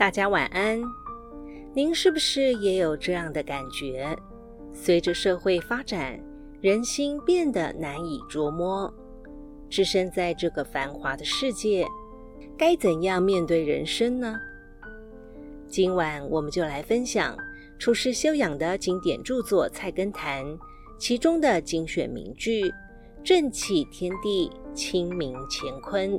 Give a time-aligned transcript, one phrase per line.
[0.00, 0.80] 大家晚安。
[1.74, 4.16] 您是不是也有这样的感觉？
[4.72, 6.18] 随着社会发展，
[6.62, 8.90] 人心变得难以捉摸。
[9.68, 11.86] 置身在这个繁华的世界，
[12.56, 14.40] 该怎样面对人生呢？
[15.68, 17.36] 今晚我们就来分享
[17.78, 20.42] 处世修养的经典著作《菜根谭》
[20.98, 22.72] 其中的精选名句
[23.22, 26.18] ：“正气天地，清明乾坤。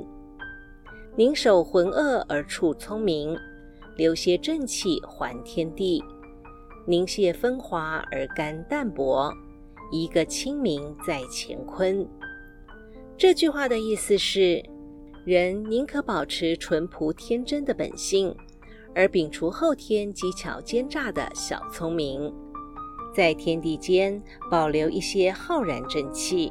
[1.16, 3.36] 宁守浑噩而处聪明。”
[3.96, 6.02] 留些正气还天地，
[6.86, 9.32] 凝谢风华而甘淡泊，
[9.90, 12.06] 一个清明在乾坤。
[13.16, 14.62] 这句话的意思是，
[15.24, 18.34] 人宁可保持淳朴天真的本性，
[18.94, 22.32] 而摒除后天机巧奸诈的小聪明，
[23.14, 26.50] 在天地间保留一些浩然正气，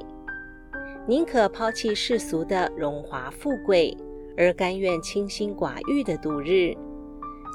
[1.08, 3.98] 宁可抛弃世俗的荣华富贵，
[4.38, 6.74] 而甘愿清心寡欲的度日。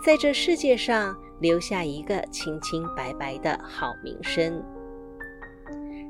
[0.05, 4.63] 在这世界上留下一个清清白白的好名声。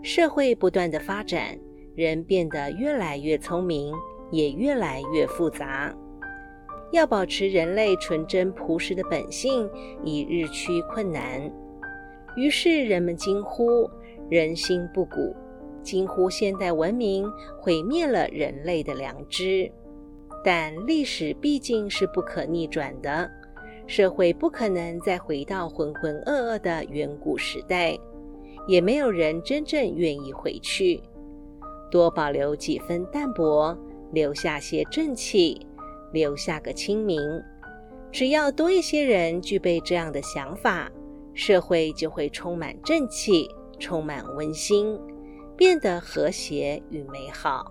[0.02, 1.58] 社会不断的发展，
[1.94, 3.92] 人变得越来越聪明，
[4.30, 5.92] 也越来越复杂。
[6.92, 9.68] 要保持人类纯真朴实的本性，
[10.04, 11.50] 已日趋困难。
[12.36, 13.90] 于是人们惊呼
[14.28, 15.34] 人心不古，
[15.82, 17.28] 惊呼现代文明
[17.58, 19.70] 毁灭了人类的良知。
[20.44, 23.28] 但历史毕竟是不可逆转的。
[23.86, 27.96] 社会不可能再回到浑浑噩噩的远古时代，
[28.66, 31.00] 也没有人真正愿意回去。
[31.90, 33.76] 多保留几分淡泊，
[34.12, 35.64] 留下些正气，
[36.12, 37.20] 留下个清明。
[38.10, 40.90] 只要多一些人具备这样的想法，
[41.32, 44.98] 社会就会充满正气，充满温馨，
[45.56, 47.70] 变得和谐与美好。